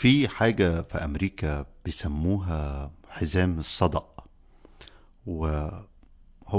في 0.00 0.28
حاجة 0.28 0.82
في 0.82 0.98
أمريكا 0.98 1.66
بيسموها 1.84 2.90
حزام 3.08 3.58
الصدأ. 3.58 4.02
وهو 5.26 5.82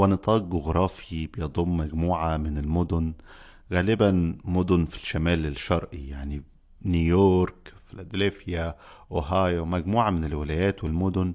نطاق 0.08 0.42
جغرافي 0.42 1.28
بيضم 1.28 1.78
مجموعة 1.78 2.38
من 2.38 2.58
المدن 2.58 3.14
غالبا 3.74 4.38
مدن 4.46 4.86
في 4.86 4.96
الشمال 4.96 5.46
الشرقي 5.46 6.08
يعني 6.08 6.44
نيويورك 6.86 7.74
فيلادلفيا 7.90 8.76
أوهايو 9.12 9.66
مجموعة 9.66 10.10
من 10.10 10.24
الولايات 10.26 10.84
والمدن 10.84 11.34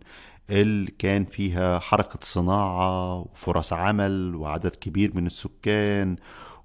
اللي 0.51 0.91
كان 0.99 1.25
فيها 1.25 1.79
حركة 1.79 2.19
صناعة 2.23 3.19
وفرص 3.19 3.73
عمل 3.73 4.35
وعدد 4.35 4.77
كبير 4.77 5.17
من 5.17 5.27
السكان 5.27 6.17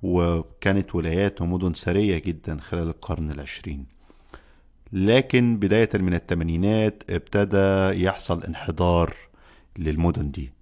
وكانت 0.03 0.95
ولايات 0.95 1.41
ومدن 1.41 1.73
ثرية 1.73 2.17
جدا 2.17 2.57
خلال 2.59 2.87
القرن 2.87 3.31
العشرين. 3.31 4.00
لكن 4.93 5.57
بداية 5.57 5.89
من 5.93 6.13
الثمانينات 6.13 7.03
ابتدى 7.09 8.03
يحصل 8.03 8.43
انحدار 8.43 9.15
للمدن 9.77 10.31
دي. 10.31 10.53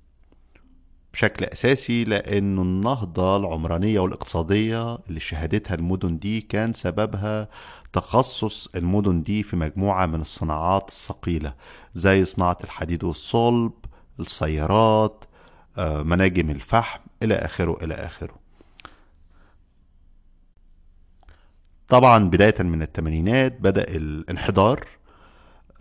بشكل 1.14 1.46
أساسي 1.46 2.04
لأنه 2.04 2.62
النهضة 2.62 3.38
العمرانية 3.38 4.00
والاقتصادية 4.00 4.98
اللي 5.10 5.20
شهدتها 5.20 5.76
المدن 5.76 6.20
دي 6.20 6.42
كان 6.42 6.74
سببها 6.74 7.50
تخصص 7.94 8.68
المدن 8.76 9.24
دي 9.24 9.44
في 9.44 9.56
مجموعة 9.56 10.06
من 10.06 10.22
الصناعات 10.22 10.90
الثقيلة 10.90 11.54
زي 11.94 12.26
صناعة 12.26 12.58
الحديد 12.64 13.04
والصلب 13.04 13.72
السيارات 14.20 15.26
آه، 15.78 16.04
مناجم 16.04 16.50
الفحم 16.50 17.00
إلى 17.24 17.36
آخره 17.36 17.84
إلى 17.84 17.94
آخره. 17.94 18.36
طبعا 21.90 22.30
بداية 22.30 22.56
من 22.60 22.82
الثمانينات 22.82 23.62
بدأ 23.62 23.84
الانحدار 23.84 24.88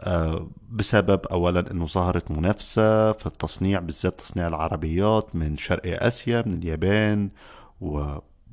آه، 0.00 0.48
بسبب 0.70 1.26
اولا 1.26 1.70
إنه 1.70 1.86
ظهرت 1.86 2.30
منافسة 2.30 3.12
في 3.12 3.26
التصنيع 3.26 3.80
بالذات 3.80 4.14
تصنيع 4.14 4.46
العربيات 4.46 5.36
من 5.36 5.56
شرق 5.56 6.02
آسيا 6.04 6.42
من 6.46 6.54
اليابان 6.54 7.30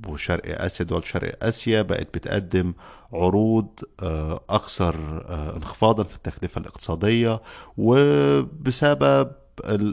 وشرق 0.07 0.61
آسيا 0.61 0.85
دول 0.85 1.03
شرق 1.03 1.43
آسيا 1.43 1.81
بقت 1.81 2.17
بتقدم 2.17 2.73
عروض 3.13 3.67
آه، 4.03 4.39
أكثر 4.49 4.95
آه، 5.29 5.55
انخفاضا 5.57 6.03
في 6.03 6.15
التكلفة 6.15 6.61
الاقتصادية 6.61 7.41
وبسبب 7.77 9.31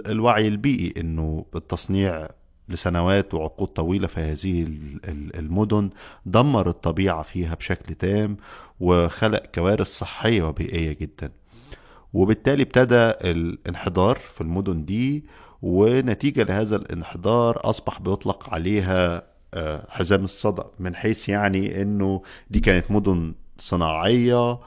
الوعي 0.07 0.49
البيئي 0.49 0.95
إنه 1.01 1.47
التصنيع 1.55 2.29
لسنوات 2.69 3.35
وعقود 3.35 3.69
طويلة 3.69 4.07
في 4.07 4.21
هذه 4.21 4.67
المدن 5.39 5.91
دمر 6.27 6.69
الطبيعة 6.69 7.23
فيها 7.23 7.55
بشكل 7.55 7.95
تام 7.95 8.37
وخلق 8.81 9.43
كوارث 9.55 9.87
صحية 9.87 10.43
وبيئية 10.43 10.93
جدا. 10.93 11.33
وبالتالي 12.13 12.63
ابتدى 12.63 13.31
الانحدار 13.31 14.17
في 14.17 14.41
المدن 14.41 14.85
دي 14.85 15.25
ونتيجة 15.63 16.43
لهذا 16.43 16.77
الانحدار 16.77 17.61
أصبح 17.71 18.01
بيطلق 18.01 18.55
عليها 18.55 19.23
آه، 19.55 19.87
حزام 19.89 20.25
الصدى 20.25 20.63
من 20.79 20.95
حيث 20.95 21.29
يعني 21.29 21.83
إنه 21.83 22.23
دي 22.51 22.61
كانت 22.61 22.91
مدن 22.91 23.35
صناعية 23.59 24.59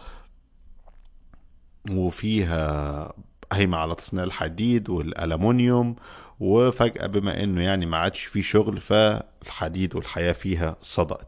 وفيها 1.92 3.14
قايمة 3.52 3.78
على 3.78 3.96
تصنيع 3.96 4.24
الحديد 4.24 4.90
والألمونيوم 4.90 5.96
وفجأة 6.40 7.08
بما 7.08 7.44
إنه 7.44 7.64
يعني 7.64 7.86
ما 7.86 7.98
عادش 7.98 8.24
فيه 8.24 8.42
شغل 8.42 8.82
فالحديد 8.82 9.96
والحياة 9.96 10.32
فيها 10.32 10.76
صدأت. 10.82 11.28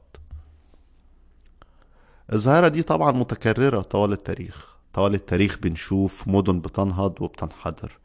الظاهرة 2.33 2.67
دي 2.67 2.83
طبعا 2.83 3.11
متكررة 3.11 3.81
طوال 3.81 4.11
التاريخ. 4.11 4.77
طوال 4.93 5.13
التاريخ 5.13 5.57
بنشوف 5.59 6.27
مدن 6.27 6.59
بتنهض 6.59 7.21
وبتنحدر 7.21 7.97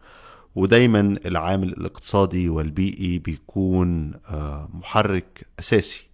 ودايما 0.55 1.01
العامل 1.27 1.69
الاقتصادي 1.69 2.49
والبيئي 2.49 3.19
بيكون 3.19 4.13
آه، 4.29 4.69
محرك 4.75 5.47
أساسي. 5.59 6.05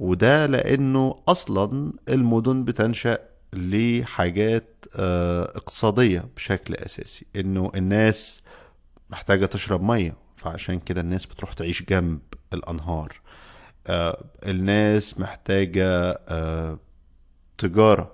وده 0.00 0.46
لأنه 0.46 1.22
أصلا 1.28 1.92
المدن 2.08 2.64
بتنشأ 2.64 3.18
لحاجات 3.52 4.84
آه، 4.96 5.42
اقتصادية 5.44 6.24
بشكل 6.36 6.74
أساسي 6.74 7.26
إنه 7.36 7.72
الناس 7.74 8.42
محتاجة 9.10 9.46
تشرب 9.46 9.82
مية 9.82 10.16
فعشان 10.36 10.80
كده 10.80 11.00
الناس 11.00 11.26
بتروح 11.26 11.52
تعيش 11.52 11.82
جنب 11.82 12.20
الأنهار. 12.52 13.20
آه، 13.86 14.24
الناس 14.46 15.20
محتاجة 15.20 16.18
تجارة 17.58 18.12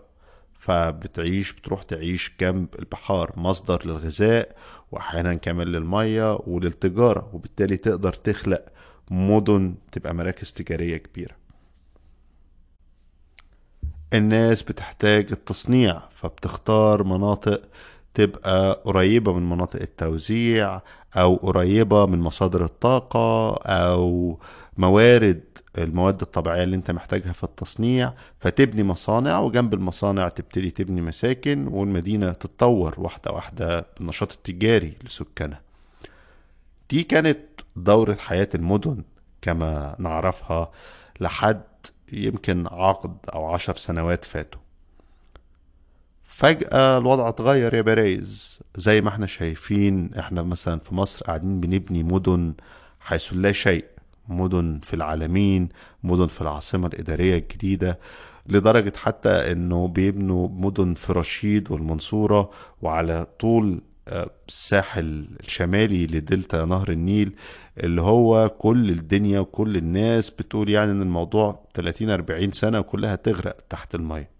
فبتعيش 0.59 1.53
بتروح 1.53 1.83
تعيش 1.83 2.33
جنب 2.41 2.69
البحار 2.79 3.33
مصدر 3.37 3.87
للغذاء 3.87 4.57
وأحيانا 4.93 5.35
كمان 5.35 5.67
للمية 5.69 6.39
وللتجارة 6.47 7.31
وبالتالي 7.33 7.77
تقدر 7.77 8.13
تخلق 8.13 8.65
مدن 9.11 9.75
تبقى 9.93 10.15
مراكز 10.15 10.53
تجارية 10.53 10.97
كبيرة. 10.97 11.35
الناس 14.15 14.63
بتحتاج 14.63 15.33
التصنيع 15.33 16.03
فبتختار 16.11 17.03
مناطق 17.05 17.63
تبقى 18.15 18.83
قريبة 18.85 19.33
من 19.33 19.49
مناطق 19.51 19.81
التوزيع 19.81 20.81
أو 21.17 21.35
قريبة 21.37 22.07
من 22.07 22.19
مصادر 22.21 22.65
الطاقة 22.65 23.55
أو 23.57 24.39
موارد 24.79 25.41
المواد 25.79 26.21
الطبيعية 26.21 26.65
اللي 26.65 26.77
أنت 26.77 26.91
محتاجها 26.91 27.33
في 27.33 27.45
التصنيع 27.45 28.13
فتبني 28.41 28.83
مصانع 28.83 29.39
وجنب 29.39 29.75
المصانع 29.75 30.29
تبتدي 30.29 30.71
تبني 30.71 31.01
مساكن 31.01 31.67
والمدينة 31.67 32.33
تتطور 32.33 32.95
واحدة 32.99 33.31
واحدة 33.33 33.87
بالنشاط 33.99 34.33
التجاري 34.33 34.95
لسكانها. 35.05 35.61
دي 36.91 37.03
كانت 37.03 37.39
دورة 37.77 38.15
حياة 38.15 38.49
المدن 38.55 39.03
كما 39.43 39.97
نعرفها 39.99 40.71
لحد 41.21 41.63
يمكن 42.13 42.67
عقد 42.67 43.17
أو 43.35 43.47
عشر 43.47 43.77
سنوات 43.77 44.25
فاتوا. 44.25 44.62
فجأة 46.37 46.99
الوضع 46.99 47.29
اتغير 47.29 47.75
يا 47.75 47.83
برايز 47.83 48.61
زي 48.77 49.01
ما 49.01 49.09
إحنا 49.09 49.27
شايفين 49.27 50.11
إحنا 50.19 50.43
مثلا 50.43 50.79
في 50.79 50.95
مصر 50.95 51.25
قاعدين 51.25 51.61
بنبني 51.61 52.03
مدن 52.03 52.55
حيث 53.01 53.33
لا 53.33 53.53
شيء. 53.53 53.85
مدن 54.29 54.81
في 54.83 54.95
العالمين 54.95 55.69
مدن 56.05 56.27
في 56.27 56.41
العاصمة 56.41 56.87
الإدارية 56.87 57.37
الجديدة 57.39 57.99
لدرجة 58.47 58.93
حتى 58.97 59.53
إنه 59.53 59.89
بيبنوا 59.89 60.49
مدن 60.49 60.95
في 60.95 61.13
رشيد 61.13 61.71
والمنصورة 61.71 62.51
وعلى 62.83 63.27
طول 63.41 63.81
آه، 64.09 64.31
الساحل 64.49 65.27
الشمالي 65.45 66.07
لدلتا 66.07 66.65
نهر 66.65 66.91
النيل 66.91 67.33
اللي 67.79 68.03
هو 68.03 68.49
كل 68.49 68.91
الدنيا 68.91 69.41
وكل 69.41 69.77
الناس 69.77 70.31
بتقول 70.31 70.69
يعني 70.71 70.91
إن 70.91 71.03
الموضوع 71.03 71.65
30 71.75 72.11
40 72.11 72.53
سنة 72.53 72.79
وكلها 72.79 73.15
تغرق 73.17 73.57
تحت 73.71 73.95
المية. 73.95 74.32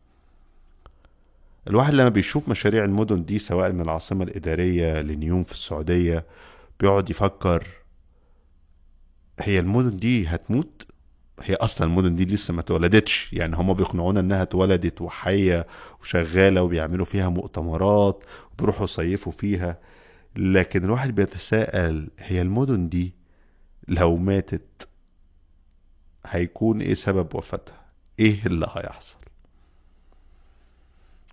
الواحد 1.67 1.95
لما 1.95 2.09
بيشوف 2.09 2.49
مشاريع 2.49 2.85
المدن 2.85 3.25
دي 3.25 3.39
سواء 3.39 3.73
من 3.73 3.81
العاصمة 3.81 4.25
الإدارية 4.25 5.01
لنيوم 5.01 5.45
في 5.45 5.53
السعودية 5.53 6.27
بيقعد 6.81 7.11
يفكر 7.11 7.67
هي 9.41 9.59
المدن 9.59 9.97
دي 9.97 10.27
هتموت؟ 10.27 10.87
هي 11.43 11.55
أصلا 11.55 11.87
المدن 11.87 12.15
دي 12.15 12.25
لسه 12.25 12.55
ما 12.55 12.61
اتولدتش. 12.61 13.33
يعني 13.33 13.57
هما 13.57 13.73
بيقنعونا 13.73 14.21
إنها 14.21 14.43
اتولدت 14.43 15.01
وحية 15.01 15.67
وشغالة 16.01 16.63
وبيعملوا 16.63 17.05
فيها 17.05 17.29
مؤتمرات 17.29 18.25
وبيروحوا 18.53 18.85
يصيفوا 18.85 19.33
فيها. 19.33 19.79
لكن 20.37 20.85
الواحد 20.85 21.15
بيتساءل 21.15 22.09
هي 22.19 22.43
المدن 22.43 22.89
دي 22.89 23.15
لو 23.89 24.17
ماتت 24.17 24.89
هيكون 26.27 26.81
إيه 26.81 26.95
سبب 26.95 27.35
وفاتها؟ 27.35 27.81
إيه 28.21 28.47
اللي 28.47 28.67
هيحصل؟ 28.77 29.17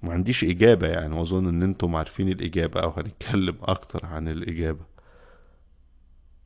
ما 0.04 0.14
عنديش 0.14 0.44
إجابة 0.44 0.88
يعني 0.88 1.16
وأظن 1.16 1.48
إن 1.48 1.64
أنتم 1.64 1.96
عارفين 1.96 2.30
الإجابة 2.30 2.82
أو 2.82 2.90
هنتكلم 2.90 3.58
أكتر 3.64 4.06
عن 4.06 4.28
الإجابة. 4.28 4.86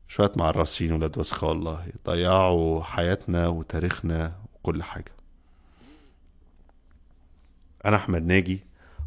شوية 0.08 0.32
معرسين 0.36 0.92
ولاد 0.92 1.18
وسخة 1.18 1.46
والله. 1.46 1.86
ضيعوا 2.06 2.82
حياتنا 2.82 3.48
وتاريخنا 3.48 4.32
وكل 4.54 4.82
حاجة. 4.82 5.12
أنا 7.84 7.96
أحمد 7.96 8.22
ناجي 8.22 8.60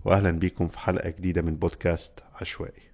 وأهلا 0.05 0.31
بيكم 0.31 0.67
في 0.67 0.79
حلقة 0.79 1.09
جديدة 1.09 1.41
من 1.41 1.55
بودكاست 1.55 2.23
عشوائي. 2.41 2.87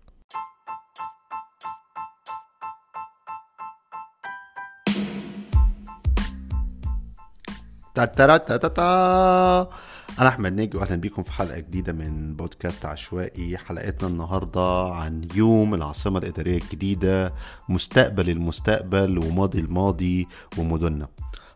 تا 7.96 8.06
تا 8.06 8.38
تا 8.38 8.58
تا 8.58 9.70
تا 10.08 10.22
أنا 10.22 10.30
أحمد 10.30 10.54
ناجي 10.54 10.78
واهلا 10.78 10.96
بيكم 10.96 11.24
في 11.24 11.32
حلقة 11.32 11.60
جديدة 11.60 11.94
من 11.94 12.36
بودكاست 12.36 12.86
عشوائي. 12.86 13.58
حلقتنا 13.58 14.10
النهارده 14.10 14.94
عن 14.94 15.22
يوم 15.36 15.74
العاصمة 15.74 16.20
الإدارية 16.20 16.58
الجديدة 16.58 17.34
مستقبل 17.70 18.30
المستقبل 18.30 19.18
وماضي 19.18 19.60
الماضي 19.60 20.28
ومدننا. 20.58 21.08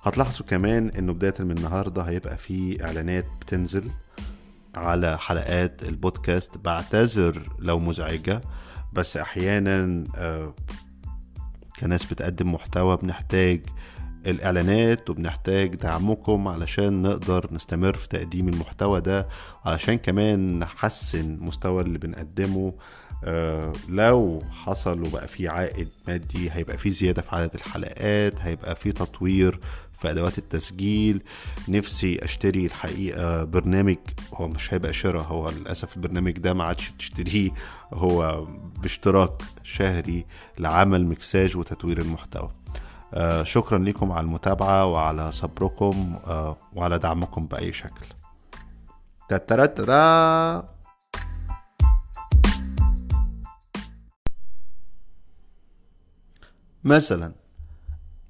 هتلاحظوا 0.03 0.45
كمان 0.45 0.89
إنه 0.89 1.13
بداية 1.13 1.33
من 1.39 1.51
النهارده 1.51 2.01
هيبقى 2.01 2.37
في 2.37 2.85
إعلانات 2.85 3.25
بتنزل 3.41 3.83
على 4.75 5.17
حلقات 5.17 5.83
البودكاست. 5.83 6.57
بعتذر 6.57 7.41
لو 7.59 7.79
مزعجة 7.79 8.41
بس 8.93 9.17
أحيانا 9.17 10.03
آه، 10.15 10.53
كناس 11.79 12.05
بتقدم 12.05 12.53
محتوى 12.53 12.97
بنحتاج 12.97 13.61
الإعلانات 14.27 15.09
وبنحتاج 15.09 15.75
دعمكم 15.75 16.47
علشان 16.47 17.01
نقدر 17.01 17.47
نستمر 17.51 17.93
في 17.97 18.07
تقديم 18.07 18.49
المحتوى 18.49 19.01
ده 19.01 19.27
علشان 19.65 19.95
كمان 19.97 20.59
نحسن 20.59 21.37
مستوى 21.41 21.81
اللي 21.83 21.97
بنقدمه. 21.97 22.73
آه 23.23 23.73
لو 23.89 24.43
حصل 24.65 25.01
وبقى 25.07 25.27
في 25.27 25.47
عائد 25.47 25.89
مادي 26.07 26.51
هيبقى 26.51 26.77
في 26.77 26.89
زيادة 26.89 27.21
في 27.21 27.35
عدد 27.35 27.53
الحلقات 27.55 28.41
هيبقى 28.41 28.75
في 28.75 28.91
تطوير 28.91 29.59
في 29.99 30.09
أدوات 30.11 30.37
التسجيل. 30.37 31.21
نفسي 31.67 32.19
أشتري 32.23 32.65
الحقيقة 32.65 33.43
برنامج 33.43 33.97
هو 34.33 34.47
مش 34.47 34.73
هيبقى 34.73 34.93
شراء 34.93 35.23
هو 35.23 35.49
للأسف 35.49 35.95
البرنامج 35.95 36.31
ده 36.31 36.53
ما 36.53 36.63
عادش 36.63 36.91
تشتريه 36.99 37.49
هو 37.93 38.47
باشتراك 38.81 39.41
شهري 39.63 40.25
لعمل 40.59 41.05
مكساج 41.07 41.57
وتطوير 41.57 42.01
المحتوى. 42.01 42.51
شكرا 43.43 43.77
لكم 43.77 44.11
على 44.11 44.25
المتابعة 44.25 44.85
وعلى 44.85 45.31
صبركم 45.31 46.19
آه 46.27 46.57
وعلى 46.75 46.99
دعمكم 46.99 47.47
بأي 47.47 47.73
شكل. 47.73 48.05
تترترا. 49.29 50.77
مثلا 56.83 57.33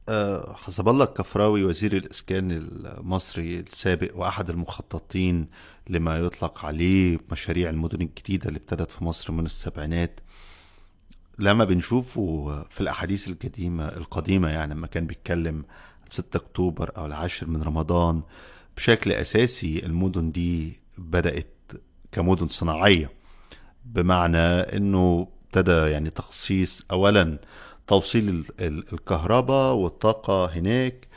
آه، 0.09 0.53
حسب 0.53 0.89
الله 0.89 1.05
الكفراوي 1.05 1.63
وزير 1.63 1.97
الإسكان 1.97 2.51
المصري 2.51 3.59
السابق 3.59 4.11
وأحد 4.15 4.49
المخططين 4.49 5.47
لما 5.89 6.17
يطلق 6.17 6.65
عليه 6.65 7.19
مشاريع 7.31 7.69
المدن 7.69 8.01
الجديدة 8.01 8.47
اللي 8.47 8.57
ابتدت 8.59 8.91
في 8.91 9.03
مصر 9.03 9.31
من 9.31 9.45
السبعينات 9.45 10.19
لما 11.39 11.65
بنشوفه 11.65 12.55
في 12.69 12.81
الأحاديث 12.81 13.27
القديمة 13.27 13.85
القديمة 13.87 14.49
يعني 14.49 14.73
لما 14.73 14.87
كان 14.87 15.05
بيتكلم 15.07 15.63
6 16.09 16.37
أكتوبر 16.37 16.91
أو 16.97 17.05
العاشر 17.05 17.47
من 17.47 17.63
رمضان 17.63 18.21
بشكل 18.77 19.11
أساسي 19.11 19.85
المدن 19.85 20.31
دي 20.31 20.79
بدأت 20.97 21.47
كمدن 22.11 22.47
صناعية 22.47 23.09
بمعنى 23.85 24.37
أنه 24.37 25.27
ابتدى 25.47 25.71
يعني 25.91 26.09
تخصيص 26.09 26.85
أولا 26.91 27.39
توصيل 27.87 28.45
الكهرباء 28.59 29.73
والطاقة 29.73 30.45
هناك 30.45 31.07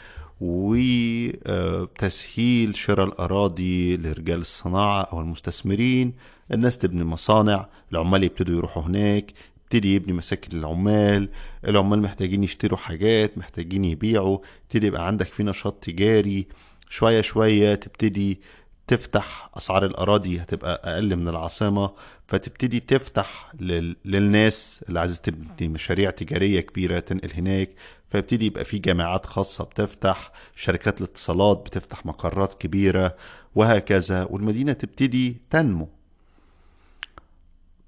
وتسهيل 1.51 2.77
شراء 2.77 3.07
الأراضي 3.07 3.97
لرجال 3.97 4.39
الصناعة 4.41 5.03
أو 5.03 5.21
المستثمرين 5.21 6.13
الناس 6.53 6.79
تبني 6.79 7.05
مصانع 7.05 7.67
العمال 7.93 8.25
يبتدوا 8.25 8.57
يروحوا 8.57 8.83
هناك 8.83 9.33
يبتدي 9.75 9.95
يبني 9.95 10.13
مساكن 10.13 10.59
للعمال 10.59 11.29
العمال 11.69 12.03
محتاجين 12.03 12.45
يشتروا 12.45 12.79
حاجات 12.79 13.39
محتاجين 13.39 13.85
يبيعوا 13.85 14.39
يبتدي 14.65 14.87
يبقى 14.87 15.07
عندك 15.07 15.27
في 15.27 15.43
نشاط 15.43 15.85
تجاري 15.85 16.47
شوية 16.89 17.21
شوية 17.21 17.75
تبتدي 17.75 18.41
تفتح 18.87 19.49
أسعار 19.57 19.87
الأراضي 19.87 20.39
هتبقى 20.39 20.83
أقل 20.85 21.17
من 21.17 21.29
العاصمة 21.29 21.91
فتبتدي 22.27 22.81
تفتح 22.81 23.53
لل... 23.61 23.97
للناس 24.05 24.85
اللي 24.89 25.01
عايزة 25.01 25.17
تبني 25.17 25.69
مشاريع 25.69 26.11
تجارية 26.11 26.61
كبيرة 26.61 27.01
تنقل 27.01 27.31
هناك 27.35 27.71
فيبتدي 28.11 28.47
يبقى 28.47 28.65
في 28.65 28.79
جامعات 28.79 29.27
خاصة 29.27 29.65
بتفتح 29.65 30.33
شركات 30.57 31.01
الاتصالات 31.01 31.59
بتفتح 31.67 32.07
مقرات 32.07 32.55
كبيرة 32.55 33.17
وهكذا 33.55 34.25
والمدينة 34.31 34.73
تبتدي 34.73 35.37
تنمو. 35.51 35.89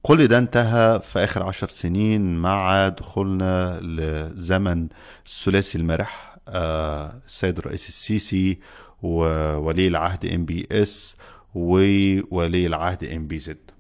كل 0.03 0.27
ده 0.27 0.39
انتهى 0.39 1.01
في 1.01 1.19
آخر 1.25 1.43
عشر 1.43 1.69
سنين 1.69 2.37
مع 2.37 2.89
دخولنا 2.89 3.81
لزمن 3.81 4.89
الثلاثي 5.27 5.79
المرح 5.79 6.37
آه، 6.49 7.21
السيد 7.27 7.59
الرئيس 7.59 7.89
السيسي 7.89 8.59
وولي 9.03 9.89
العهد 9.89 10.27
MBS 10.27 11.17
وولي 11.55 12.67
العهد 12.67 13.05
MBZ 13.05 13.71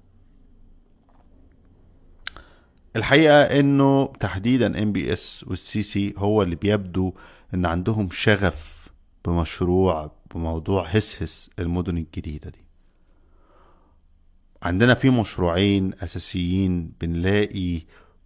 الحقيقة 2.96 3.42
إنه 3.42 4.06
تحديدا 4.20 4.82
MBS 4.82 5.44
والسي 5.48 5.82
سي 5.82 6.14
هو 6.16 6.42
اللي 6.42 6.56
بيبدو 6.56 7.14
إن 7.54 7.66
عندهم 7.66 8.08
شغف 8.12 8.88
بمشروع 9.24 10.12
بموضوع 10.34 10.86
هسهس 10.86 11.50
المدن 11.58 11.96
الجديدة 11.98 12.50
دي. 12.50 12.64
عندنا 14.62 14.94
في 14.94 15.10
مشروعين 15.10 15.92
أساسيين 16.02 16.92
بنلاقي 17.00 17.80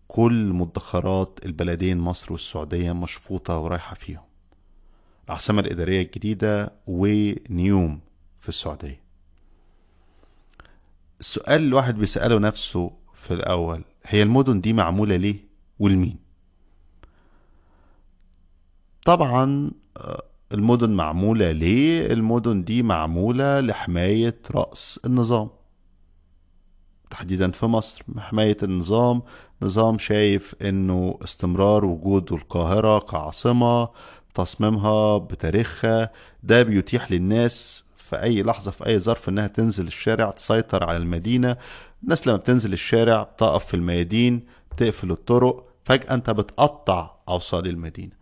كل 0.08 0.52
مدخرات 0.52 1.38
البلدين 1.44 1.98
مصر 1.98 2.32
والسعودية 2.32 2.92
مشفوطة 2.92 3.58
ورايحة 3.58 3.94
فيهم. 3.94 4.22
العاصمة 5.26 5.60
الإدارية 5.60 6.02
الجديدة 6.02 6.72
ونيوم 6.86 8.00
في 8.40 8.48
السعودية. 8.48 9.00
السؤال 11.20 11.62
الواحد 11.62 11.98
بيسأله 11.98 12.38
نفسه 12.38 12.90
في 13.14 13.34
الأول 13.34 13.84
هي 14.04 14.22
المدن 14.22 14.60
دي 14.60 14.72
معمولة 14.72 15.16
ليه 15.16 15.36
والمين 15.78 16.16
طبعا 19.04 19.70
آه، 19.96 20.22
المدن 20.52 20.90
معمولة 20.90 21.50
ليه؟ 21.52 22.12
المدن 22.12 22.64
دي 22.64 22.82
معمولة 22.82 23.60
لحماية 23.60 24.36
رأس 24.50 25.00
النظام. 25.06 25.48
تحديدا 27.10 27.50
في 27.50 27.66
مصر. 27.66 28.02
حماية 28.18 28.56
النظام 28.62 29.22
نظام 29.62 29.98
شايف 29.98 30.54
إنه 30.62 31.18
استمرار 31.24 31.84
وجود 31.84 32.32
القاهرة 32.32 32.98
كعاصمة 32.98 33.88
تصميمها 34.34 35.18
بتاريخها 35.18 36.10
ده 36.42 36.62
بيتيح 36.62 37.12
للناس 37.12 37.84
في 37.96 38.22
أي 38.22 38.42
لحظة 38.42 38.70
في 38.70 38.86
أي 38.86 38.98
ظرف 38.98 39.28
إنها 39.28 39.46
تنزل 39.46 39.86
الشارع 39.86 40.30
تسيطر 40.30 40.84
على 40.84 40.96
المدينة. 40.96 41.56
الناس 42.02 42.26
لما 42.26 42.36
بتنزل 42.36 42.72
الشارع 42.72 43.22
بتقف 43.22 43.64
في 43.66 43.74
الميادين 43.74 44.46
بتقفل 44.72 45.10
الطرق 45.10 45.64
فجأة 45.84 46.14
أنت 46.14 46.30
بتقطع 46.30 47.10
أوصال 47.28 47.66
المدينة. 47.66 48.12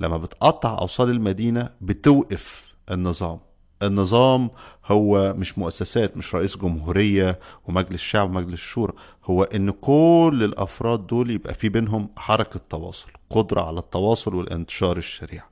لما 0.00 0.16
بتقطع 0.16 0.78
أوصال 0.78 1.10
المدينة 1.10 1.68
بتوقف 1.80 2.72
النظام. 2.90 3.38
النظام 3.86 4.50
هو 4.86 5.34
مش 5.38 5.58
مؤسسات 5.58 6.16
مش 6.16 6.34
رئيس 6.34 6.56
جمهورية 6.56 7.38
ومجلس 7.68 7.94
الشعب 7.94 8.30
ومجلس 8.30 8.52
الشورى. 8.54 8.92
هو 9.24 9.42
إن 9.42 9.70
كل 9.70 10.40
الأفراد 10.44 11.06
دول 11.06 11.30
يبقى 11.30 11.54
في 11.54 11.68
بينهم 11.68 12.08
حركة 12.16 12.60
تواصل 12.70 13.08
قدرة 13.30 13.60
على 13.60 13.78
التواصل 13.78 14.34
والانتشار 14.34 14.96
الشريع. 14.96 15.42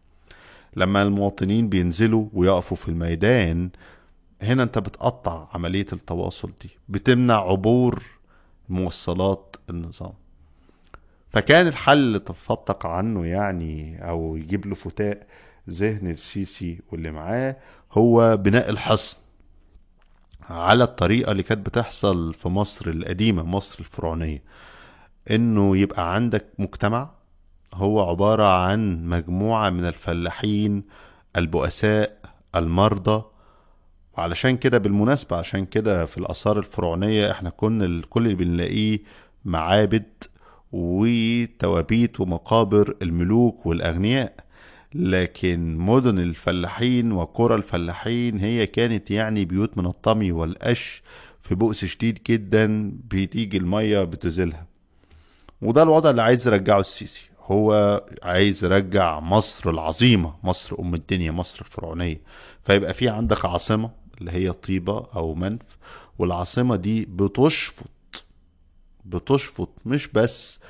لما 0.76 1.02
المواطنين 1.02 1.68
بينزلوا 1.68 2.26
ويقفوا 2.32 2.76
في 2.76 2.88
الميدان 2.88 3.70
هنا 4.42 4.62
أنت 4.62 4.78
بتقطع 4.78 5.48
عملية 5.54 5.86
التواصل 5.92 6.50
دي 6.62 6.70
بتمنع 6.88 7.34
عبور 7.34 8.02
موصلات 8.68 9.56
النظام. 9.70 10.12
فكان 11.30 11.66
الحل 11.66 11.98
اللي 11.98 12.18
تفتق 12.18 12.86
عنه 12.86 13.26
يعني 13.26 13.98
أو 14.08 14.36
يجيب 14.36 14.66
له 14.66 14.74
فتاء 14.74 15.26
ذهن 15.70 16.06
السيسي 16.10 16.80
واللي 16.92 17.10
معاه 17.10 17.56
هو 17.92 18.36
بناء 18.36 18.70
الحصن 18.70 19.18
على 20.50 20.84
الطريقة 20.84 21.32
اللي 21.32 21.42
كانت 21.42 21.66
بتحصل 21.66 22.34
في 22.34 22.48
مصر 22.48 22.90
القديمة 22.90 23.42
مصر 23.42 23.76
الفرعونية. 23.80 24.42
إنه 25.30 25.76
يبقى 25.76 26.14
عندك 26.14 26.46
مجتمع 26.58 27.10
هو 27.74 28.02
عبارة 28.10 28.44
عن 28.44 29.06
مجموعة 29.06 29.70
من 29.70 29.84
الفلاحين 29.86 30.84
البؤساء 31.36 32.18
المرضى. 32.54 33.24
وعلشان 34.18 34.56
كده 34.56 34.78
بالمناسبة 34.78 35.36
عشان 35.36 35.64
كده 35.66 36.06
في 36.06 36.18
الآثار 36.18 36.58
الفرعونية 36.58 37.30
إحنا 37.30 37.50
كنا 37.50 38.02
كل 38.10 38.22
اللي 38.24 38.34
بنلاقيه 38.34 38.98
معابد 39.44 40.04
وتوابيت 40.72 42.20
ومقابر 42.20 42.96
الملوك 43.02 43.66
والأغنياء. 43.66 44.34
لكن 44.94 45.76
مدن 45.76 46.18
الفلاحين 46.18 47.12
وقرى 47.12 47.54
الفلاحين 47.54 48.38
هي 48.38 48.66
كانت 48.66 49.10
يعني 49.10 49.44
بيوت 49.44 49.78
من 49.78 49.86
الطمي 49.86 50.32
والقش 50.32 51.02
في 51.42 51.54
بؤس 51.54 51.84
شديد 51.84 52.18
جدا 52.26 52.92
بتيجي 53.10 53.56
المية 53.56 54.04
بتزيلها. 54.04 54.66
وده 55.62 55.82
الوضع 55.82 56.10
اللي 56.10 56.22
عايز 56.22 56.46
يرجعه 56.46 56.80
السيسي. 56.80 57.22
هو 57.46 58.04
عايز 58.22 58.64
يرجع 58.64 59.20
مصر 59.20 59.70
العظيمة 59.70 60.34
مصر 60.42 60.76
أم 60.80 60.94
الدنيا 60.94 61.30
مصر 61.30 61.60
الفرعونية. 61.60 62.20
فيبقى 62.64 62.94
في 62.94 63.08
عندك 63.08 63.44
عاصمة 63.44 63.90
اللي 64.20 64.30
هي 64.30 64.52
طيبة 64.52 65.06
أو 65.16 65.34
منف 65.34 65.60
والعاصمة 66.18 66.76
دي 66.76 67.04
بتشفط 67.04 68.24
بتشفط 69.04 69.68
مش 69.86 70.08
بس 70.08 70.60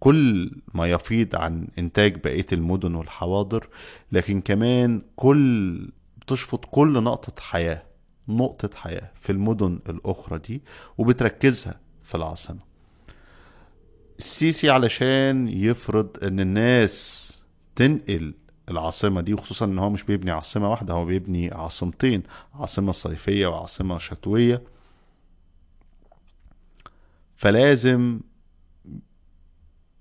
كل 0.00 0.50
ما 0.74 0.86
يفيض 0.90 1.36
عن 1.36 1.68
إنتاج 1.78 2.16
بقية 2.24 2.46
المدن 2.52 2.94
والحواضر 2.94 3.68
لكن 4.12 4.40
كمان 4.40 5.02
كل 5.16 5.88
بتشفط 6.18 6.64
كل 6.64 7.02
نقطة 7.02 7.42
حياة 7.42 7.82
نقطة 8.28 8.70
حياة 8.76 9.10
في 9.20 9.32
المدن 9.32 9.78
الأخرى 9.88 10.38
دي 10.38 10.62
وبتركزها 10.98 11.80
في 12.02 12.14
العاصمة. 12.14 12.58
السيسي 14.18 14.70
علشان 14.70 15.48
يفرض 15.48 16.24
إن 16.24 16.40
الناس 16.40 17.24
تنقل 17.76 18.34
العاصمة 18.70 19.20
دي 19.20 19.34
وخصوصا 19.34 19.64
إن 19.64 19.78
هو 19.78 19.90
مش 19.90 20.02
بيبني 20.02 20.30
عاصمة 20.30 20.70
واحدة 20.70 20.94
هو 20.94 21.04
بيبني 21.04 21.50
عاصمتين 21.54 22.22
عاصمة 22.54 22.92
صيفية 22.92 23.46
وعاصمة 23.46 23.98
شتوية. 23.98 24.62
فلازم 27.36 28.20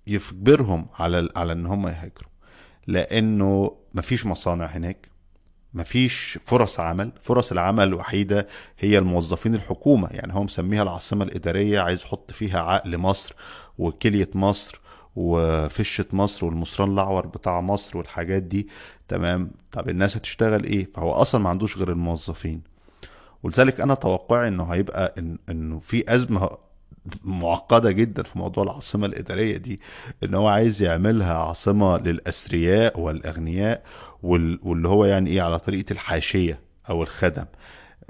يجبرهم 0.07 0.85
على 0.99 1.29
على 1.35 1.53
إن 1.53 1.65
هم 1.65 1.87
يهاجروا. 1.87 2.29
لأنه 2.87 3.77
مفيش 3.93 4.25
مصانع 4.25 4.65
هناك 4.65 5.09
مفيش 5.73 6.39
فرص 6.45 6.79
عمل. 6.79 7.11
فرص 7.21 7.51
العمل 7.51 7.87
الوحيدة 7.87 8.47
هي 8.79 8.97
الموظفين 8.97 9.55
الحكومة. 9.55 10.07
يعني 10.11 10.33
هو 10.33 10.43
مسميها 10.43 10.83
العاصمة 10.83 11.23
الإدارية 11.25 11.79
عايز 11.79 12.01
يحط 12.03 12.31
فيها 12.31 12.59
عقل 12.59 12.97
مصر 12.97 13.35
وكلية 13.77 14.29
مصر 14.35 14.79
وفشة 15.15 16.05
مصر 16.13 16.45
والمصران 16.45 16.93
الأعور 16.93 17.27
بتاع 17.27 17.61
مصر 17.61 17.97
والحاجات 17.97 18.43
دي. 18.43 18.67
تمام؟ 19.07 19.51
طب 19.71 19.89
الناس 19.89 20.17
هتشتغل 20.17 20.63
إيه؟ 20.63 20.85
فهو 20.93 21.11
أصلا 21.11 21.41
ما 21.41 21.49
عندوش 21.49 21.77
غير 21.77 21.91
الموظفين. 21.91 22.61
ولذلك 23.43 23.81
أنا 23.81 23.93
توقعي 23.95 24.47
إنه 24.47 24.63
هيبقى 24.63 25.13
إن 25.17 25.37
إنه 25.49 25.79
في 25.79 26.13
أزمة 26.15 26.49
معقدة 27.23 27.91
جدا 27.91 28.23
في 28.23 28.37
موضوع 28.39 28.63
العاصمة 28.63 29.05
الإدارية 29.05 29.57
دي 29.57 29.79
إن 30.23 30.33
هو 30.33 30.47
عايز 30.47 30.81
يعملها 30.83 31.33
عاصمة 31.33 31.97
للأثرياء 31.97 32.99
والأغنياء 32.99 33.83
واللي 34.23 34.87
هو 34.87 35.05
يعني 35.05 35.29
إيه 35.29 35.41
على 35.41 35.59
طريقة 35.59 35.91
الحاشية 35.93 36.59
أو 36.89 37.03
الخدم. 37.03 37.45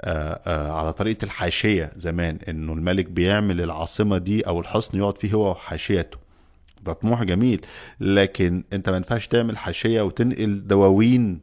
آآ 0.00 0.40
آآ 0.46 0.72
على 0.72 0.92
طريقة 0.92 1.24
الحاشية 1.24 1.90
زمان 1.96 2.38
إنه 2.48 2.72
الملك 2.72 3.06
بيعمل 3.06 3.60
العاصمة 3.60 4.18
دي 4.18 4.40
أو 4.46 4.60
الحصن 4.60 4.98
يقعد 4.98 5.18
فيه 5.18 5.32
هو 5.32 5.50
وحاشيته. 5.50 6.18
ده 6.82 6.92
طموح 6.92 7.22
جميل. 7.22 7.66
لكن 8.00 8.64
أنت 8.72 8.88
ما 8.90 8.96
ينفعش 8.96 9.26
تعمل 9.26 9.58
حاشية 9.58 10.02
وتنقل 10.02 10.66
دواوين 10.66 11.40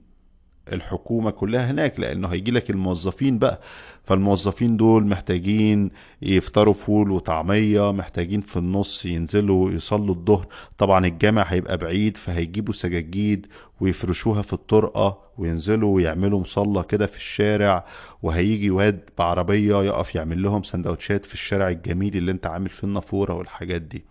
الحكومة 0.73 1.31
كلها 1.31 1.71
هناك 1.71 1.99
لأنه 1.99 2.27
هيجي 2.27 2.51
لك 2.51 2.69
الموظفين 2.69 3.39
بقى. 3.39 3.61
فالموظفين 4.03 4.77
دول 4.77 5.05
محتاجين 5.07 5.91
يفطروا 6.21 6.73
فول 6.73 7.11
وطعمية 7.11 7.91
محتاجين 7.91 8.41
في 8.41 8.57
النص 8.57 9.05
ينزلوا 9.05 9.71
يصلوا 9.71 10.15
الظهر. 10.15 10.47
طبعا 10.77 11.05
الجامع 11.05 11.41
هيبقى 11.43 11.77
بعيد 11.77 12.17
فهيجيبوا 12.17 12.73
سجاجيد 12.73 13.47
ويفرشوها 13.81 14.41
في 14.41 14.53
الطرقة 14.53 15.19
وينزلوا 15.37 15.95
ويعملوا 15.95 16.39
مصلى 16.39 16.83
كده 16.89 17.05
في 17.05 17.17
الشارع. 17.17 17.85
وهيجي 18.23 18.69
واد 18.69 19.09
بعربية 19.17 19.83
يقف 19.83 20.15
يعمل 20.15 20.43
لهم 20.43 20.63
سندوتشات 20.63 21.25
في 21.25 21.33
الشارع 21.33 21.69
الجميل 21.69 22.17
اللي 22.17 22.31
انت 22.31 22.45
عامل 22.47 22.69
فيه 22.69 22.87
النافورة 22.87 23.33
والحاجات 23.33 23.81
دي. 23.81 24.05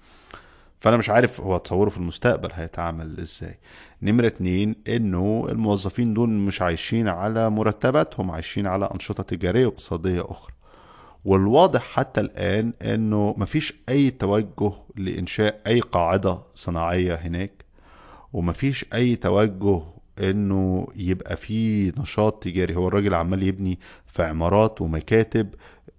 فأنا 0.80 0.96
مش 0.96 1.10
عارف 1.10 1.40
هو 1.40 1.56
تصوره 1.58 1.88
في 1.90 1.96
المستقبل 1.96 2.48
هيتعامل 2.52 3.20
إزاي. 3.20 3.58
نمرة 4.02 4.26
اتنين 4.26 4.74
إنه 4.88 5.46
الموظفين 5.48 6.14
دول 6.14 6.28
مش 6.28 6.62
عايشين 6.62 7.08
على 7.08 7.50
مرتباتهم 7.50 8.30
عايشين 8.30 8.66
على 8.66 8.88
أنشطة 8.94 9.22
تجارية 9.22 9.66
واقتصادية 9.66 10.24
أخرى. 10.30 10.52
والواضح 11.24 11.82
حتى 11.82 12.20
الآن 12.20 12.72
إنه 12.82 13.34
مفيش 13.38 13.74
أي 13.88 14.10
توجه 14.10 14.72
لإنشاء 14.96 15.60
أي 15.66 15.80
قاعدة 15.80 16.42
صناعية 16.54 17.14
هناك 17.14 17.64
ومفيش 18.32 18.84
أي 18.94 19.16
توجه 19.16 19.82
إنه 20.20 20.88
يبقى 20.96 21.36
في 21.36 21.88
نشاط 22.00 22.42
تجاري. 22.42 22.76
هو 22.76 22.88
الراجل 22.88 23.14
عمال 23.14 23.42
يبني 23.42 23.78
في 24.06 24.22
عمارات 24.22 24.80
ومكاتب 24.80 25.54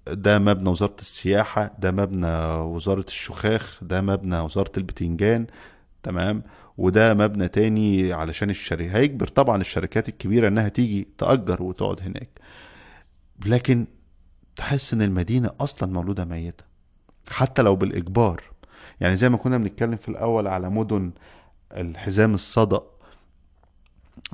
ده 0.08 0.40
مبنى 0.40 0.70
وزارة 0.70 0.96
السياحة 1.00 1.76
ده 1.80 1.92
مبنى 1.92 2.28
وزارة 2.62 3.06
الشخاخ 3.08 3.80
ده 3.84 4.02
مبنى 4.02 4.40
وزارة 4.40 4.72
البتنجان 4.78 5.48
تمام؟ 6.04 6.44
وده 6.78 7.14
مبنى 7.14 7.48
تاني 7.48 8.14
علشان 8.14 8.50
الشركة 8.50 8.98
هيجبر 8.98 9.28
طبعا 9.28 9.62
الشركات 9.62 10.10
الكبيرة 10.10 10.48
إنها 10.48 10.68
تيجي 10.68 11.08
تأجر 11.18 11.64
وتقعد 11.64 12.02
هناك. 12.02 12.30
لكن 13.46 13.88
تحس 14.56 14.94
إن 14.94 15.02
المدينة 15.02 15.50
أصلا 15.60 15.94
مولودة 15.94 16.26
ميتة 16.26 16.64
حتى 17.30 17.62
لو 17.62 17.76
بالإجبار. 17.76 18.44
يعني 19.00 19.16
زي 19.16 19.30
ما 19.30 19.38
كنا 19.38 19.58
بنتكلم 19.58 19.96
في 19.96 20.10
الأول 20.10 20.48
على 20.48 20.70
مدن 20.70 21.12
الحزام 21.78 22.34
الصدأ 22.34 22.82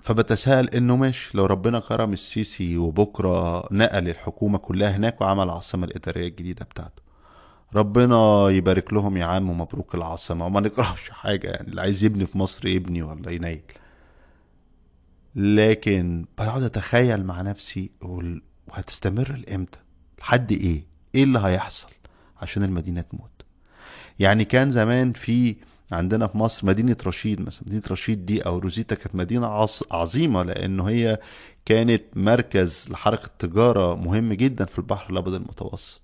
فبتساءل 0.02 0.70
إنه 0.70 0.96
ماشي 0.96 1.38
لو 1.38 1.46
ربنا 1.46 1.80
كرم 1.80 2.14
السيسي 2.14 2.78
وبكرة 2.78 3.68
نقل 3.72 4.10
الحكومة 4.10 4.58
كلها 4.58 4.96
هناك 4.96 5.22
وعمل 5.22 5.44
العاصمه 5.44 5.86
الإدارية 5.86 6.28
الجديدة 6.28 6.66
بتاعته. 6.66 7.02
ربنا 7.76 8.50
يبارك 8.50 8.94
لهم 8.94 9.18
يا 9.18 9.26
عم 9.26 9.50
ومبروك 9.50 9.96
العاصمة. 9.96 10.46
وما 10.46 10.60
نكرهش 10.60 11.10
حاجة 11.22 11.48
يعني 11.48 11.68
اللي 11.68 11.82
عايز 11.82 12.04
يبني 12.04 12.26
في 12.26 12.38
مصر 12.38 12.68
يبني 12.68 13.02
ولا 13.02 13.32
ينيل. 13.32 13.62
لكن 15.36 16.26
بقعد 16.38 16.64
أتخيل 16.64 17.24
مع 17.24 17.42
نفسي 17.42 17.92
وهتستمر 18.02 19.44
لإمتى؟ 19.48 19.80
لحد 20.20 20.52
إيه؟ 20.52 20.84
إيه 21.16 21.24
اللي 21.24 21.40
هيحصل 21.40 21.88
عشان 22.42 22.64
المدينة 22.64 23.02
تموت؟ 23.02 23.32
يعني 24.20 24.46
كان 24.46 24.72
زمان 24.72 25.14
في 25.14 25.56
عندنا 25.92 26.28
في 26.28 26.38
مصر 26.38 26.68
مدينة 26.68 26.98
رشيد 27.06 27.42
مثلا. 27.42 27.64
مدينة 27.68 27.84
رشيد 27.92 28.26
دي 28.26 28.42
أو 28.42 28.58
روزيتا 28.58 28.96
كانت 28.96 29.16
مدينة 29.16 29.68
عظيمة 29.92 30.44
لأنه 30.44 30.90
هي 30.90 31.20
كانت 31.66 32.04
مركز 32.16 32.88
لحركة 32.90 33.30
تجارة 33.40 33.96
مهم 33.96 34.34
جدا 34.34 34.66
في 34.66 34.80
البحر 34.80 35.10
الأبيض 35.14 35.34
المتوسط. 35.34 36.02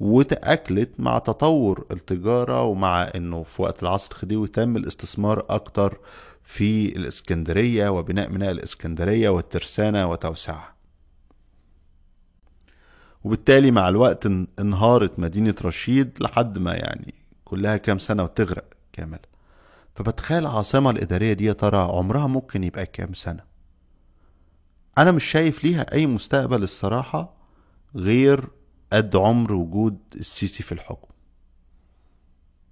وتأكلت 0.00 0.90
مع 0.98 1.18
تطور 1.18 1.86
التجارة 1.90 2.62
ومع 2.62 3.10
أنه 3.14 3.42
في 3.42 3.62
وقت 3.62 3.82
العصر 3.82 4.10
الخديوي 4.12 4.48
تم 4.48 4.76
الاستثمار 4.76 5.46
أكتر 5.48 5.98
في 6.44 6.96
الإسكندرية 6.96 7.88
وبناء 7.88 8.30
ميناء 8.30 8.50
الإسكندرية 8.50 9.28
والترسانة 9.28 10.10
وتوسعها. 10.10 10.74
وبالتالي 13.24 13.70
مع 13.70 13.88
الوقت 13.88 14.26
انهارت 14.60 15.18
مدينة 15.18 15.54
رشيد 15.64 16.18
لحد 16.20 16.58
ما 16.58 16.74
يعني 16.74 17.14
كلها 17.44 17.76
كام 17.76 17.98
سنة 17.98 18.22
وتغرق. 18.22 18.75
كامل. 18.96 19.18
فبتخيل 19.94 20.38
العاصمة 20.38 20.90
الإدارية 20.90 21.32
دي 21.32 21.44
يا 21.44 21.52
ترى 21.52 21.76
عمرها 21.78 22.26
ممكن 22.26 22.64
يبقى 22.64 22.86
كام 22.86 23.14
سنة؟ 23.14 23.44
أنا 24.98 25.10
مش 25.12 25.24
شايف 25.24 25.64
ليها 25.64 25.92
أي 25.92 26.06
مستقبل 26.06 26.62
الصراحة 26.62 27.34
غير 27.94 28.48
قد 28.92 29.16
عمر 29.16 29.52
وجود 29.52 29.98
السيسي 30.14 30.62
في 30.62 30.72
الحكم. 30.72 31.08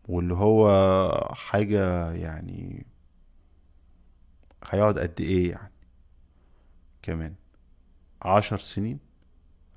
واللي 0.08 0.34
هو 0.34 0.68
حاجة 1.34 2.12
يعني 2.12 2.86
هيقعد 4.70 4.98
قد 4.98 5.20
إيه 5.20 5.50
يعني؟ 5.50 5.72
كمان 7.02 7.34
عشر 8.22 8.58
سنين 8.58 8.98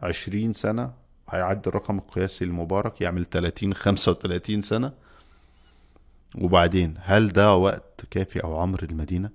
عشرين 0.01 0.54
سنة 0.54 0.94
هيعدي 1.30 1.70
الرقم 1.70 1.98
القياسي 1.98 2.46
المبارك 2.46 3.01
يعمل 3.01 3.25
تلاتين 3.25 3.74
خمسة 3.74 4.12
وتلاتين 4.12 4.62
سنة. 4.62 4.94
وبعدين 6.36 6.94
هل 7.02 7.28
ده 7.28 7.56
وقت 7.56 8.06
كافي 8.12 8.44
أو 8.44 8.60
عمر 8.60 8.84
المدينة 8.84 9.30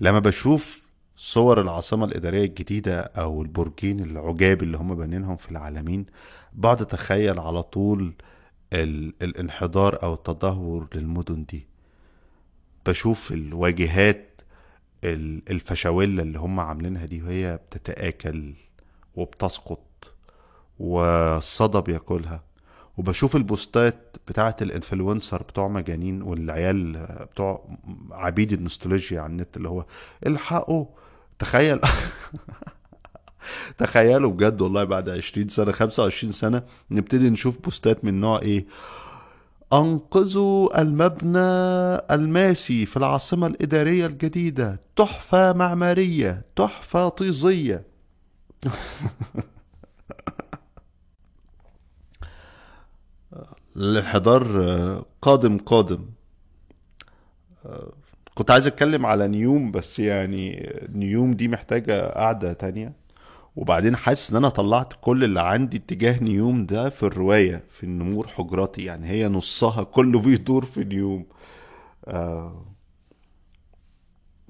لما 0.00 0.18
بشوف 0.18 0.90
صور 1.16 1.60
العاصمة 1.60 2.04
الإدارية 2.04 2.44
الجديدة 2.44 3.00
أو 3.00 3.42
البرجين 3.42 4.00
العجاب 4.00 4.62
اللي 4.62 4.76
هم 4.76 4.94
بانينهم 4.94 5.36
في 5.36 5.50
العالمين 5.50 6.06
بقعد 6.52 6.80
أتخيل 6.82 7.40
على 7.40 7.62
طول 7.62 8.14
ال... 8.72 9.14
الانحدار 9.22 10.02
أو 10.02 10.14
التدهور 10.14 10.88
للمدن 10.94 11.44
دي. 11.44 11.66
بشوف 12.86 13.32
الواجهات 13.32 14.40
الفشاولة 15.04 16.22
اللي 16.22 16.38
هم 16.38 16.60
عاملينها 16.60 17.06
دي 17.06 17.22
وهي 17.22 17.56
بتتآكل 17.70 18.52
وبتسقط 19.16 20.12
والصدى 20.78 21.80
بياكلها. 21.80 22.42
وبشوف 22.96 23.36
البوستات 23.36 24.16
بتاعت 24.28 24.62
الانفلونسر 24.62 25.42
بتوع 25.42 25.68
مجانين 25.68 26.22
والعيال 26.22 27.06
بتوع 27.32 27.68
عبيد 28.10 28.52
النوستولوجيا 28.52 29.20
على 29.20 29.30
النت 29.30 29.56
اللي 29.56 29.68
هو 29.68 29.84
الحقوا. 30.26 30.86
تخيل. 31.38 31.80
تخيلوا 33.78 34.30
بجد 34.30 34.60
والله 34.60 34.84
بعد 34.84 35.08
20 35.08 35.48
سنة 35.48 35.72
25 35.72 36.32
سنة 36.32 36.62
نبتدي 36.90 37.30
نشوف 37.30 37.58
بوستات 37.58 38.04
من 38.04 38.20
نوع 38.20 38.38
إيه؟ 38.42 38.66
أنقذوا 39.72 40.80
المبنى 40.80 41.38
الماسي 42.10 42.86
في 42.86 42.96
العاصمة 42.96 43.46
الإدارية 43.46 44.06
الجديدة. 44.06 44.80
تحفة 44.96 45.52
معمارية 45.52 46.44
تحفة 46.56 47.08
طيزية. 47.08 47.84
الانحدار 53.76 54.44
قادم 55.22 55.58
قادم. 55.58 56.04
كنت 58.34 58.50
عايز 58.50 58.66
أتكلم 58.66 59.06
على 59.06 59.28
نيوم 59.28 59.70
بس 59.72 59.98
يعني 59.98 60.72
نيوم 60.88 61.34
دي 61.34 61.48
محتاجة 61.48 62.08
قعدة 62.10 62.52
تانية. 62.52 62.92
وبعدين 63.56 63.96
حاسس 63.96 64.30
إن 64.30 64.36
أنا 64.36 64.48
طلعت 64.48 64.92
كل 65.00 65.24
اللي 65.24 65.40
عندي 65.40 65.76
اتجاه 65.76 66.22
نيوم 66.22 66.66
ده 66.66 66.88
في 66.88 67.02
الرواية 67.02 67.64
في 67.70 67.84
النمور 67.84 68.26
حجراتي. 68.28 68.84
يعني 68.84 69.08
هي 69.08 69.28
نصها 69.28 69.82
كله 69.84 70.20
بيدور 70.20 70.64
في 70.64 70.84
نيوم. 70.84 71.26
آه 72.04 72.64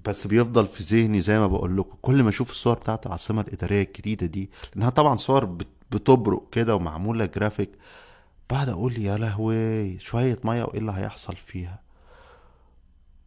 بس 0.05 0.27
بيفضل 0.27 0.67
في 0.67 0.83
ذهني 0.83 1.21
زي 1.21 1.39
ما 1.39 1.47
بقول 1.47 1.77
لكم 1.77 1.97
كل 2.03 2.23
ما 2.23 2.29
أشوف 2.29 2.51
الصور 2.51 2.79
بتاعت 2.79 3.07
العاصمة 3.07 3.41
الإدارية 3.41 3.83
الجديدة 3.83 4.27
دي 4.27 4.51
لأنها 4.75 4.91
طبعا 4.91 5.17
صور 5.17 5.45
بت- 5.45 5.67
بتبرق 5.91 6.49
كده 6.53 6.77
ومعمولة 6.77 7.25
جرافيك. 7.27 7.71
بعد 8.51 8.69
أقول 8.69 8.99
يا 8.99 9.17
لهوي 9.19 9.99
شوية 9.99 10.39
مية 10.45 10.63
وإيه 10.65 10.79
اللي 10.79 10.93
هيحصل 10.93 11.37
فيها؟ 11.37 11.81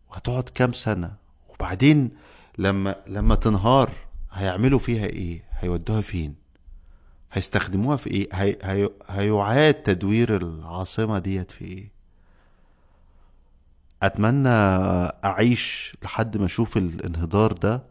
وهتقعد 0.10 0.44
كام 0.50 0.74
سنة؟ 0.74 1.16
وبعدين 1.50 2.12
لما 2.58 2.96
لما 3.08 3.36
تنهار 3.36 3.92
هيعملوا 4.32 4.80
فيها 4.80 5.06
إيه؟ 5.06 5.44
هيودوها 5.52 6.02
فين؟ 6.02 6.36
هيستخدموها 7.32 7.98
في 7.98 8.10
إيه؟ 8.12 8.30
هي 8.34 8.58
هي 8.64 8.90
هيعاد 9.08 9.74
تدوير 9.74 10.38
العاصمة 10.38 11.20
ديت 11.20 11.52
في 11.52 11.66
إيه؟ 11.66 11.92
أتمنى 14.04 14.50
أعيش 15.26 15.98
لحد 16.04 16.38
ما 16.38 16.46
أشوف 16.46 16.78
الانهدار 16.78 17.52
ده 17.52 17.84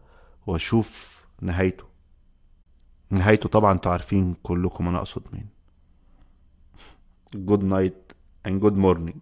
وأشوف 0.47 1.21
نهايته. 1.41 1.83
نهايته 3.09 3.49
طبعا 3.49 3.71
أنتوا 3.73 3.91
عارفين 3.91 4.35
كلكم 4.43 4.87
أنا 4.87 4.97
أقصد 4.97 5.23
مين. 5.33 5.56
good 7.35 7.63
night 7.63 8.11
and 8.47 8.51
good 8.51 8.77
morning 8.77 9.17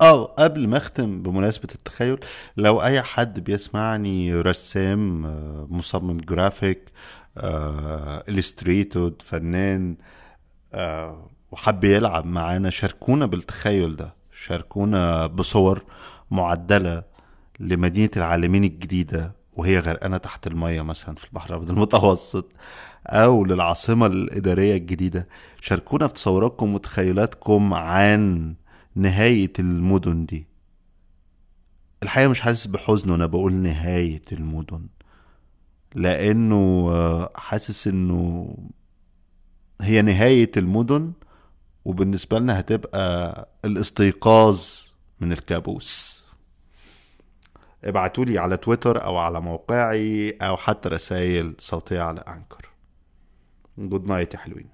آه 0.00 0.24
قبل 0.24 0.68
ما 0.68 0.76
أختم 0.76 1.22
بمناسبة 1.22 1.68
التخيل 1.74 2.18
لو 2.56 2.82
أي 2.82 3.02
حد 3.02 3.40
بيسمعني 3.40 4.34
رسام 4.34 5.26
آه، 5.26 5.66
مصمم 5.70 6.18
جرافيك 6.18 6.92
illustrator 8.28 9.22
فنان 9.22 9.96
آه، 10.74 11.30
وحب 11.52 11.84
يلعب 11.84 12.26
معانا 12.26 12.70
شاركونا 12.70 13.26
بالتخيل 13.26 13.96
ده. 13.96 14.14
شاركونا 14.32 15.26
بصور 15.26 15.84
معدلة 16.30 17.02
لمدينة 17.60 18.10
العالمين 18.16 18.64
الجديدة 18.64 19.32
وهي 19.52 19.78
غرقانة 19.78 20.16
تحت 20.16 20.46
المية 20.46 20.82
مثلا 20.82 21.14
في 21.14 21.24
البحر 21.24 21.50
الأبيض 21.50 21.70
المتوسط. 21.70 22.52
أو 23.10 23.44
للعاصمة 23.44 24.06
الإدارية 24.06 24.76
الجديدة. 24.76 25.28
شاركونا 25.60 26.06
في 26.06 26.14
تصوراتكم 26.14 26.74
وتخيلاتكم 26.74 27.74
عن 27.74 28.54
نهاية 28.94 29.52
المدن 29.58 30.26
دي. 30.26 30.46
الحقيقة 32.02 32.28
مش 32.28 32.40
حاسس 32.40 32.66
بحزن 32.66 33.10
وأنا 33.10 33.26
بقول 33.26 33.52
نهاية 33.52 34.22
المدن 34.32 34.86
لأنه 35.94 36.88
آه، 36.92 37.30
حاسس 37.34 37.86
إنه 37.88 38.54
هي 39.80 40.02
نهاية 40.02 40.50
المدن 40.56 41.12
وبالنسبة 41.84 42.38
لنا 42.38 42.60
هتبقى 42.60 43.48
الاستيقاظ 43.64 44.64
من 45.20 45.32
الكابوس. 45.32 46.24
ابعتولي 47.84 48.38
على 48.38 48.56
تويتر 48.56 49.04
أو 49.04 49.16
على 49.16 49.40
موقعي 49.40 50.30
أو 50.30 50.56
حتى 50.56 50.88
رسائل 50.88 51.54
صوتية 51.58 52.00
على 52.00 52.20
Anchor. 52.20 52.69
good 53.88 54.06
night 54.08 54.34
يا 54.34 54.38
حلوين. 54.38 54.68